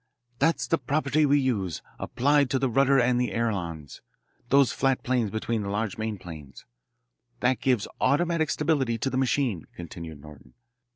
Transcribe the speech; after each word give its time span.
"That's 0.39 0.65
the 0.65 0.79
property 0.79 1.27
we 1.27 1.39
use, 1.39 1.83
applied 1.99 2.49
to 2.49 2.57
the 2.57 2.71
rudder 2.71 2.97
and 2.99 3.21
the 3.21 3.33
ailerons 3.33 4.01
those 4.49 4.71
flat 4.71 5.03
planes 5.03 5.29
between 5.29 5.61
the 5.61 5.69
large 5.69 5.99
main 5.99 6.17
planes. 6.17 6.65
That 7.41 7.61
gives 7.61 7.87
automatic 7.99 8.49
stability 8.49 8.97
to 8.97 9.11
the 9.11 9.17
machine," 9.17 9.67
continued 9.75 10.19
Norton. 10.19 10.55